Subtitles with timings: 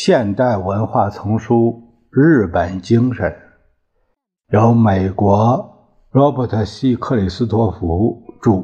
[0.00, 1.82] 现代文化丛书
[2.16, 3.26] 《日本精神》，
[4.52, 5.76] 由美国
[6.12, 8.62] 罗伯特 ·C· 克里斯托弗著，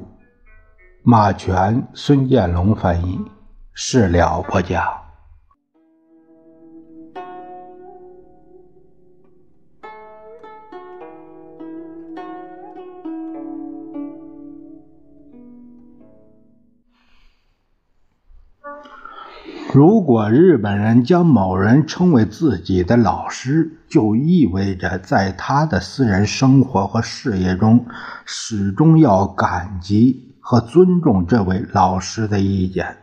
[1.03, 3.19] 马全、孙建龙翻译，
[3.73, 5.04] 事了不讲。
[19.75, 27.85] 如果日本人将某人称为自己的老师，就意味着在他的私人生活和事业中，
[28.25, 32.99] 始终要感激和尊重这位老师的意见。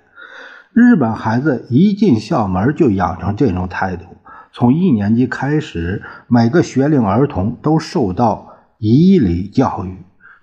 [0.72, 4.06] 日本孩子一进校门就养成这种态度。
[4.54, 8.48] 从一年级开始，每个学龄儿童都受到
[8.78, 9.98] 以礼教育，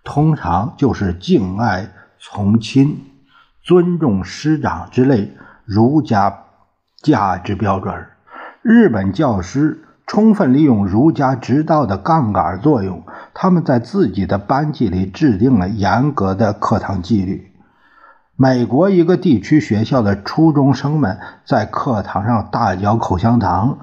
[0.04, 2.98] 通常就是敬爱、从亲、
[3.62, 5.32] 尊重师长之类。
[5.68, 6.44] 儒家
[6.96, 8.06] 价值标准，
[8.62, 13.02] 日本教师充分利用儒家指导的杠杆作用，
[13.34, 17.52] 他们在自己的班级里制定了严格的课堂纪律。
[18.34, 23.76] 美国一个地区学校的初中生们在课堂上大嚼口香糖，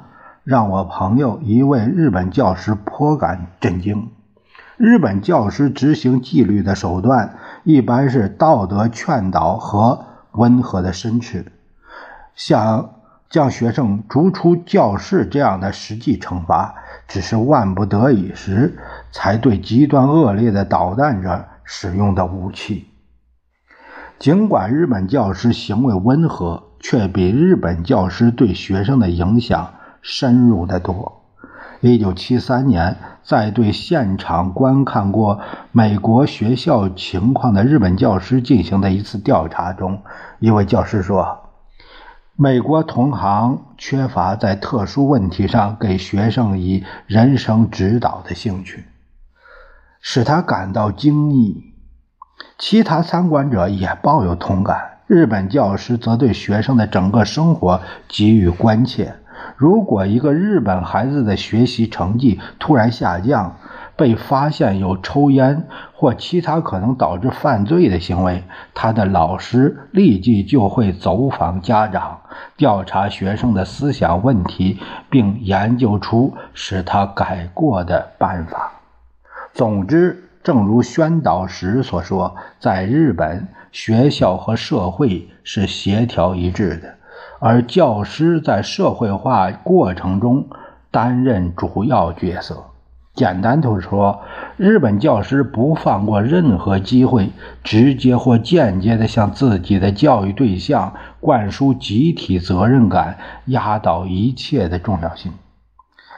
[0.43, 4.09] 让我朋友一位日本教师颇感震惊。
[4.77, 11.51] 日本教师执行纪律的手段一般是道德劝导和温和的申斥。
[12.35, 12.91] 像
[13.29, 16.75] 将学生逐出教室这样的实际惩罚，
[17.07, 18.77] 只是万不得已时
[19.11, 22.87] 才对极端恶劣的捣蛋者使用的武器。
[24.19, 31.23] 尽管日本教师行为温和，却比日本教师对学生的影响深入得多。
[31.81, 35.41] 一九七三年，在对现场观看过
[35.71, 40.01] 美国学校情况的日本教师进行的一次调查中，
[40.39, 41.44] 一位教师说。
[42.37, 48.83] 美国同行缺乏在特殊问题上给学生以人生指导的兴趣，
[50.01, 51.73] 使他感到惊异。
[52.57, 54.97] 其他参观者也抱有同感。
[55.07, 57.79] 日本教师则对学生的整个生活
[58.09, 59.15] 给予关切。
[59.55, 63.55] 如果一个日本孩子的学习成绩突然下降，
[63.97, 72.19] 被发现有抽烟或其他可能导致犯罪的行为，他的老师立即就会走访家长，
[72.57, 74.79] 调查学生的思想问题，
[75.09, 78.73] 并研究出使他改过的办法。
[79.53, 86.95] 总之，正如宣导时所说，在日本，学校和社会是协调一致的，
[87.39, 90.47] 而教师在社会化过程中
[90.91, 92.65] 担任主要角色。
[93.15, 94.21] 简单地说，
[94.57, 97.29] 日本教师不放过任何机会，
[97.63, 105.31] 直接或间接地向自己的教育对象灌输集体责任感，压倒一切的重要性。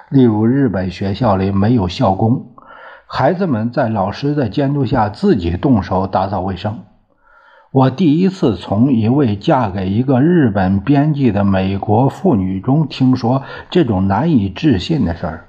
[0.09, 2.47] 例如，日本学校里没有校工，
[3.05, 6.79] 孩子们在老师的监督下自己动手打扫卫生。
[7.71, 15.46] 我第一次从一位嫁给一个日本编辑的美国妇女中听说这种难以置信的事儿。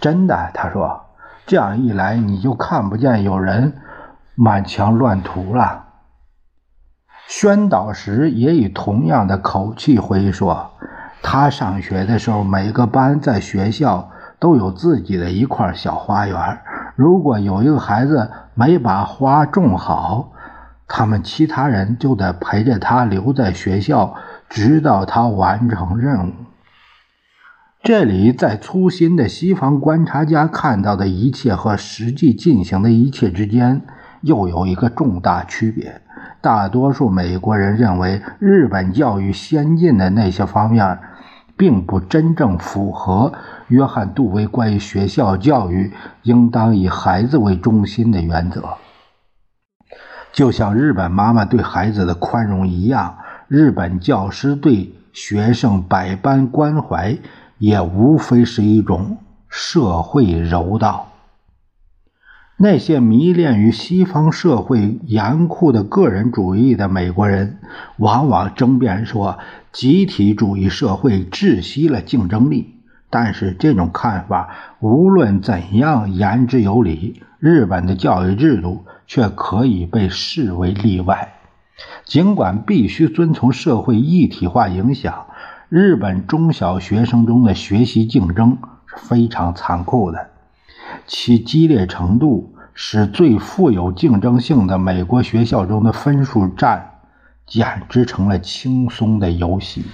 [0.00, 1.04] 真的，他说，
[1.46, 3.74] 这样一来，你就看不见有人
[4.34, 5.84] 满墙乱涂了。
[7.26, 10.72] 宣导时也以同样的口气回忆说，
[11.22, 16.60] 他上学的时候，每个班在学校都有自己的一块小花园。
[16.96, 20.32] 如果有一个孩子没把花种好，
[20.86, 24.14] 他们其他人就得陪着他留在学校，
[24.50, 26.32] 直到他完成任务。
[27.84, 33.82] 这里在粗心的西方观察家看到的一切和实际进行的一切之间，
[34.22, 36.00] 又有一个重大区别。
[36.40, 40.98] 大多数美国人认为，日本教育先进的那些方面，
[41.58, 43.34] 并不真正符合
[43.68, 48.62] 约翰·杜威关于学校教育应当以孩子为中心的原则。
[50.32, 57.18] 就像日本妈妈对孩子的宽容一样，日本教师对学生百般关怀。
[57.58, 59.18] 也无非是一种
[59.48, 61.10] 社会柔道。
[62.56, 67.58] 那些迷恋于西方社会严酷的个人主义的美国人，
[67.96, 69.38] 往往争辩说，
[69.72, 72.74] 集体主义社会窒息了竞争力。
[73.10, 74.50] 但是这种看法
[74.80, 81.34] 无论怎样言之有理，日本的教育制度却可以被视为例外。
[82.04, 85.26] 尽管必须遵从社会一体化影响。
[85.76, 90.28] 日本中小学生中的学习竞争是非常残酷的，
[91.04, 96.90] 其激烈程度使最富有竞争性的美国学校中的分数战
[97.44, 99.84] 简直成了轻松的游戏。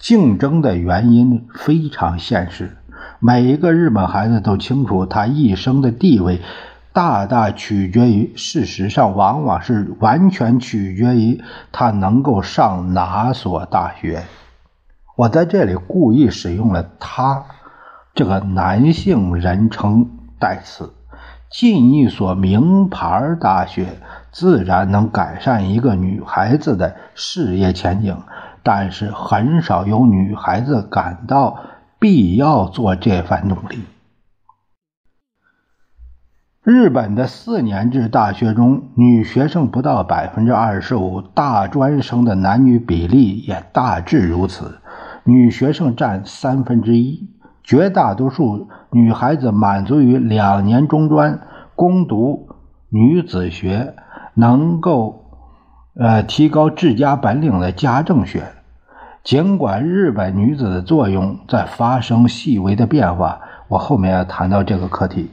[0.00, 2.76] 竞争的原因非常现实。
[3.20, 6.40] 每一个日本孩子都清楚，他一生的地位
[6.92, 11.40] 大大取决于，事实上往往是完全取决于
[11.70, 14.24] 他能够上哪所大学。
[15.16, 17.44] 我在这里故意使用了“他”
[18.14, 20.92] 这个男性人称代词。
[21.50, 23.86] 进一所名牌大学，
[24.32, 28.16] 自然能改善一个女孩子的事业前景，
[28.64, 31.60] 但是很少有女孩子感到
[32.00, 33.84] 必要做这番努力。
[36.64, 44.80] 日本的四年制大学中，女学生不到百分之二十五，大专生的男女比例也大致如此，
[45.24, 47.28] 女学生占三分之一。
[47.62, 51.40] 绝大多数女孩子满足于两年中专，
[51.74, 52.48] 攻读
[52.90, 53.94] 女子学，
[54.34, 55.24] 能够
[55.98, 58.42] 呃提高治家本领的家政学。
[59.22, 65.30] 尽管日本女子的作用在发生细微的变化，我后面要谈到这个课题。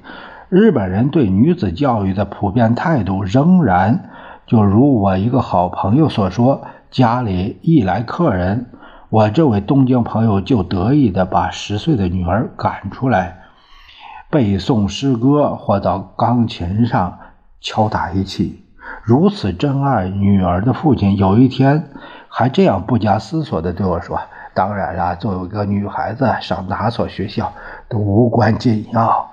[0.47, 4.09] 日本人对女子教育的普遍态度仍然
[4.47, 8.67] 就如我一个好朋友所说：家里一来客人。
[9.11, 13.39] 我这位东京朋友就得意地把十岁的女儿赶出来
[14.29, 17.19] 背诵诗歌，或到钢琴上
[17.59, 18.63] 敲打一气。
[19.03, 21.89] 如此珍爱女儿的父亲，有一天
[22.29, 24.17] 还这样不加思索地对我说
[24.55, 27.51] ：“当然了，作为一个女孩子，上哪所学校
[27.89, 29.29] 都无关紧要。”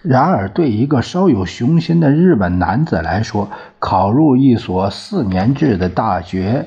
[0.00, 6.64] 然而，对一个稍有雄心的日本男子来说，考入一所四年制的大学。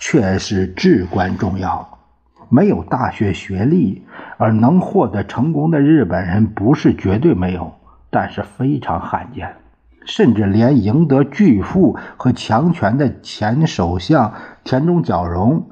[0.00, 1.98] 却是至关重要。
[2.48, 4.02] 没有大学学历
[4.36, 7.72] 而能获得成功的日本人不是绝对没有，
[8.10, 9.54] 但是非常罕见。
[10.06, 14.32] 甚至连赢得巨富和强权的前首相
[14.64, 15.66] 田中角荣，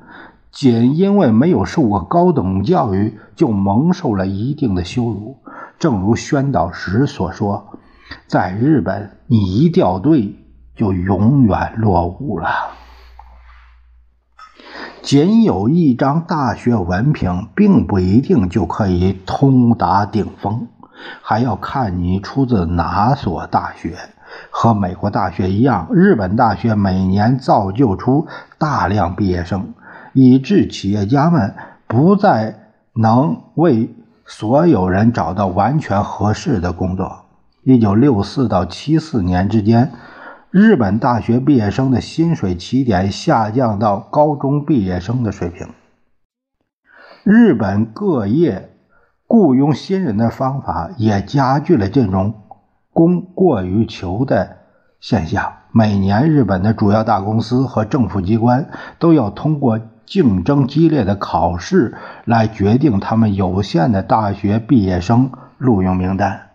[0.53, 5.39] 仅因为没有受过高等教育，就蒙受了一定的羞辱。
[5.79, 7.79] 正如宣导时所说
[8.29, 10.37] ：“在日本，你一掉队
[10.77, 12.49] 就永远落伍了。”
[15.09, 20.67] 仅有一张大学文凭，并不一定就可以通达顶峰，
[21.23, 23.97] 还要看你出自哪所大学。
[24.51, 28.27] 和美国大学一样，日本大学每年造就出
[28.59, 29.73] 大量毕业生，
[30.13, 31.55] 以致企业家们
[31.87, 33.89] 不再能为
[34.27, 37.21] 所有人找到完全合适的工作。
[37.63, 39.91] 一九六四到七四年之间。
[40.51, 45.69] 日本大学毕业生的薪水起点下降到高中毕业生的水平。
[47.23, 48.71] 日本各业
[49.27, 52.33] 雇佣新人的方法也加剧了这种
[52.95, 54.57] 供过于求的
[55.01, 55.53] 现象。
[55.71, 66.48] 每年，日本的主要大公司和政府机关都要通过竞争激烈的考试来决定他们有限的大学毕业生录用名单。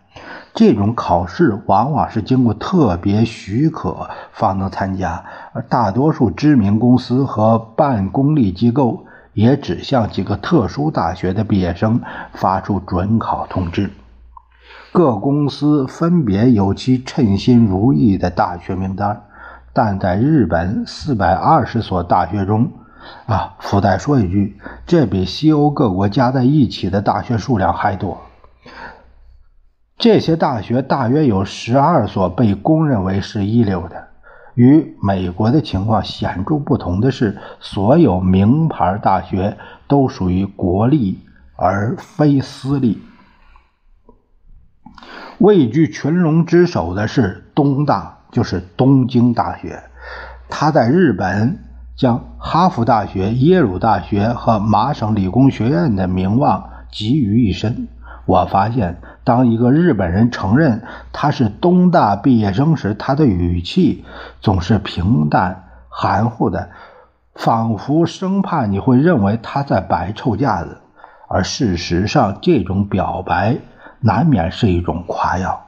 [0.53, 5.23] 这种考试往往是经过特别许可方能参加，
[5.53, 12.01] 而大多数知名公司和半公立机构也只向几个特殊大学的毕业生
[12.33, 13.89] 发出准考通知。
[14.91, 19.23] 各公司分别有其称心如意的大学名单，
[19.73, 22.71] 但在日本四百二十所大学中，
[23.25, 28.21] 啊，附带说一句，这比西欧各国加在一起的大学数量还多。
[30.03, 34.09] 这些大学大约有十二所被公认为是一流的。
[34.53, 39.55] 与美国的情况显著不同的是，所有名牌大学
[39.87, 41.21] 都属于国立
[41.55, 43.01] 而非私立。
[45.37, 49.81] 位居群龙之首的是东大，就是东京大学。
[50.49, 51.57] 它在日本
[51.95, 57.87] 将哈佛大学、耶鲁大学和麻省理工学院的名望集于一身。
[58.25, 64.05] 我发现，当一个日本人承认他是东大毕业生时，他的语气
[64.39, 66.69] 总是平淡含糊的，
[67.35, 70.77] 仿佛生怕你会认为他在摆臭架子。
[71.27, 73.57] 而事实上，这种表白
[73.99, 75.65] 难免是一种夸耀。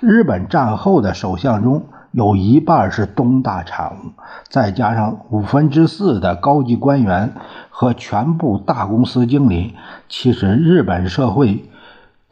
[0.00, 4.10] 日本战后的首相中有一半是东大产物，
[4.48, 7.34] 再加上五分之四的高级官员
[7.70, 9.76] 和全部大公司经理，
[10.08, 11.64] 其实日本社会。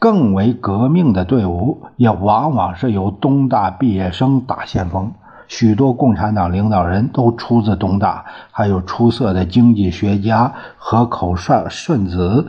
[0.05, 5.13] 更为革命的队伍也往往是由东大毕业生打先锋，
[5.49, 12.47] 许多共产党领导人都出自东大，还有出色的经济学家河口顺顺子，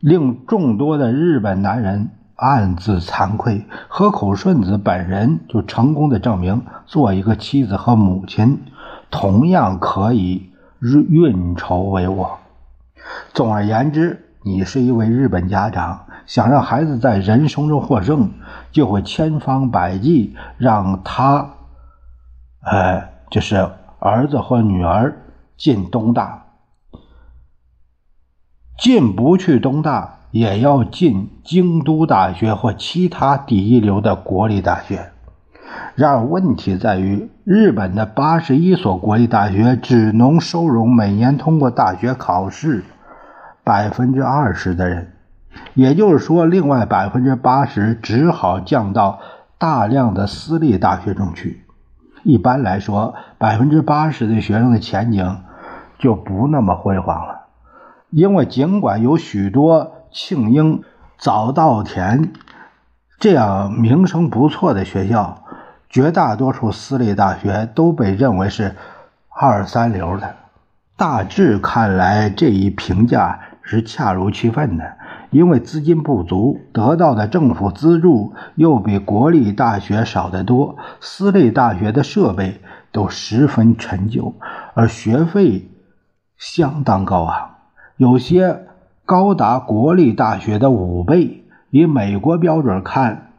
[0.00, 3.64] 令众多的日本男人暗自惭愧。
[3.86, 8.60] 河口顺子本人就成功的证明，做一个妻子和母亲，
[9.08, 12.26] 同样可以运筹帷幄。
[13.32, 18.30] 总而言之，你是一位日本家长，想让孩子在人生中获胜，
[18.72, 21.50] 就会千方百计让他，
[22.64, 23.70] 呃，就是
[24.00, 25.16] 儿子或女儿
[25.56, 26.46] 进东大，
[28.76, 35.12] 进不去东大，也要进京都大学或其他第一流的国立大学。
[35.94, 42.84] 然而，问题在于，日本的八十一所国立大学只能收容每年通过大学考试
[43.64, 45.12] 百分之二十的人，
[45.74, 49.20] 也就是说，另外百分之八十只好降到
[49.58, 51.64] 大量的私立大学中去。
[52.22, 55.42] 一般来说，百分之八十的学生的前景
[55.98, 57.46] 就不那么辉煌了，
[58.10, 60.82] 因为尽管有许多庆应、
[61.18, 62.32] 早稻田
[63.18, 65.38] 这样名声不错的学校。
[65.88, 68.74] 绝大多数私立大学都被认为是
[69.28, 70.36] 二三流的。
[70.96, 74.94] 大致看来，这一评价是恰如其分的。
[75.30, 84.34] 因为资金不足，得到的政府资助又比国立大学少得多，私立大学的设备都十分陈旧，
[84.74, 85.70] 而学费
[86.36, 87.50] 相当高昂，
[87.96, 88.66] 有些
[89.06, 91.44] 高达国立大学的五倍。
[91.70, 93.32] 以美国标准看，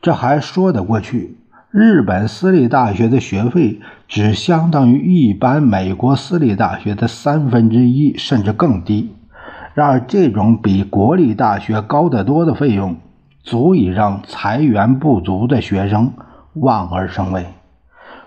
[0.00, 1.36] 这还说得过去。
[1.70, 9.14] 日本私立大学的学费只相当于一般美国私立大学的三分之一，甚至更低。
[9.74, 12.96] 然而，这种比国立大学高得多的费用，
[13.42, 16.12] 足以让财源不足的学生
[16.54, 17.46] 望而生畏。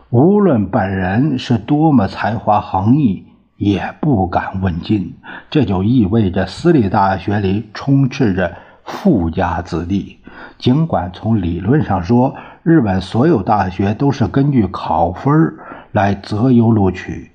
[0.09, 3.25] 无论本人是多么才华横溢，
[3.57, 5.15] 也不敢问津。
[5.49, 10.19] 这就意味着私立大学里充斥着富家子弟。
[10.57, 15.33] 尽管从理论上说，日本所有大学都是根据考分
[15.91, 17.31] 来择优录取，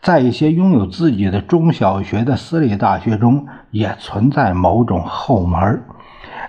[0.00, 5.82] 在一些拥有自己的中小学的私立大学中，也存在某种后门。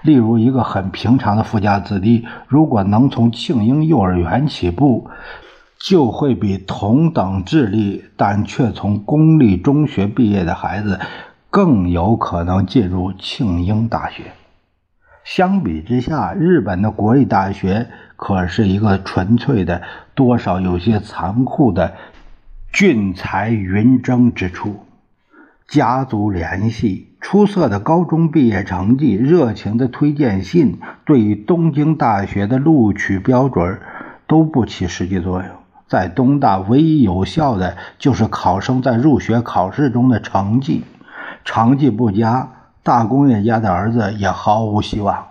[0.02, 5.08] 例如，一个很平常的富家子弟，如果能从庆英幼儿园起步，
[5.80, 11.00] 就会比同等智力但却从公立中学毕业的孩子
[11.50, 14.34] 更有可能进入庆英大学。
[15.24, 17.88] 相比之下，日本的国立大学
[18.18, 19.82] 可是一个纯粹的、
[20.16, 21.94] 多少有些残酷的
[22.74, 24.88] 俊才云蒸之处。
[25.68, 33.80] 家族联系、出色的高中毕业成绩、热情的推荐信，对于东京大学的录取标准
[34.26, 35.50] 都不起实际作用。
[35.88, 40.84] 在东大，唯一有效的就是考生在入学考试中的成绩，
[41.46, 42.50] 成绩不佳。
[42.82, 45.28] 大工业家的儿子也毫无希望。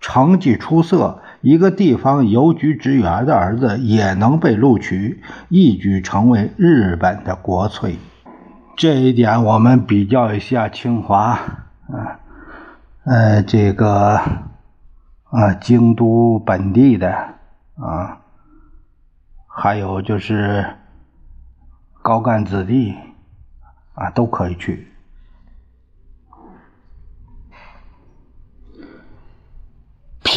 [0.00, 7.96] 成绩出色，一个地方邮局职员的儿子也能被录取，一举成为日本的国粹。
[8.76, 12.20] 这一点，我们比较一下清华，啊，
[13.04, 14.20] 呃，这个
[15.30, 17.10] 啊，京都本地的
[17.76, 18.20] 啊，
[19.46, 20.66] 还有就是
[22.02, 22.94] 高干子弟
[23.94, 24.89] 啊，都可以去。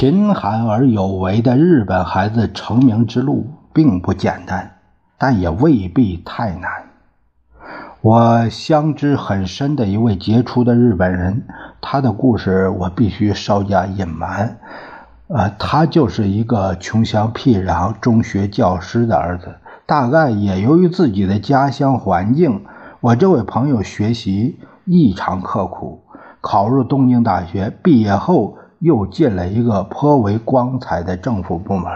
[0.03, 4.69] 贫寒而有为的日本孩子成名之路并不简单，
[5.17, 6.69] 但也未必太难。
[8.01, 11.43] 我相知很深的一位杰出的日本人，
[11.79, 14.57] 他的故事我必须稍加隐瞒。
[15.27, 19.55] 呃，他就是一个穷乡僻壤中学教师的儿子。
[19.85, 22.65] 大概也由于自己的家乡环境，
[22.99, 26.03] 我这位朋友学习异常刻苦，
[26.41, 28.57] 考入东京大学，毕业后。
[28.83, 31.89] 又进了一个颇为光彩的政府部门，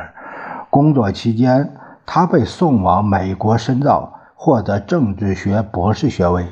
[0.69, 1.73] 工作期间，
[2.05, 6.45] 他被送往美国深造，获得政治学博士学位。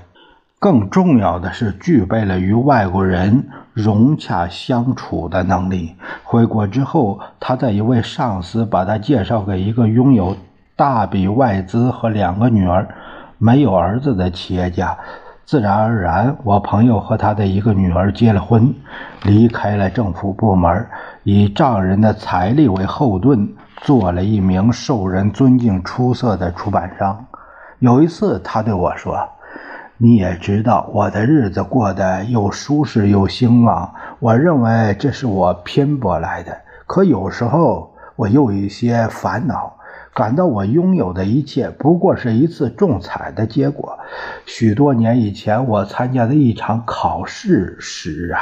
[0.59, 5.95] 更重要的是，具备了与外国人融洽相处的能力。
[6.25, 10.35] 回国之后，他的一位上司把他介绍给一个拥有
[10.75, 12.89] 大笔外资和两个女儿、
[13.37, 14.97] 没有儿子的企业家。
[15.45, 18.73] 自然而然，我朋友和他的一个女儿结了婚，
[19.21, 20.87] 离开了政府部门，
[21.21, 23.47] 以丈人的财力为后盾，
[23.77, 27.23] 做了一名受人尊敬、出色的出版商。
[27.77, 29.29] 有一次，他对我说
[29.99, 36.57] ：“你也知道，我的日子过得又舒适又兴旺，我认为这是我拼搏来的。
[36.87, 39.73] 可有时候，我又有一些烦恼。”
[40.15, 43.99] 感到我拥有的一切不过是一次中彩的结果。
[44.45, 48.39] 许多年以前，我参加的一场考试使然。